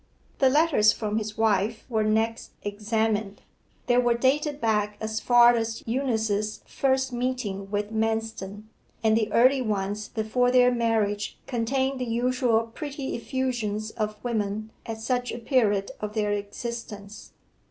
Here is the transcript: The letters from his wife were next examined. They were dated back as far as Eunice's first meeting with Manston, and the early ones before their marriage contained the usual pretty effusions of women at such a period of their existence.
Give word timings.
The 0.39 0.49
letters 0.49 0.91
from 0.91 1.19
his 1.19 1.37
wife 1.37 1.85
were 1.87 2.03
next 2.03 2.53
examined. 2.63 3.43
They 3.85 3.99
were 3.99 4.15
dated 4.15 4.59
back 4.59 4.97
as 4.99 5.19
far 5.19 5.53
as 5.53 5.83
Eunice's 5.85 6.63
first 6.65 7.13
meeting 7.13 7.69
with 7.69 7.91
Manston, 7.91 8.63
and 9.03 9.15
the 9.15 9.31
early 9.31 9.61
ones 9.61 10.07
before 10.07 10.49
their 10.49 10.71
marriage 10.71 11.37
contained 11.45 11.99
the 11.99 12.05
usual 12.05 12.61
pretty 12.63 13.15
effusions 13.15 13.91
of 13.91 14.15
women 14.23 14.71
at 14.87 14.99
such 14.99 15.31
a 15.31 15.37
period 15.37 15.91
of 15.99 16.15
their 16.15 16.31
existence. 16.31 17.33